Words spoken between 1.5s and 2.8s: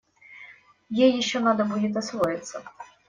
будет освоиться.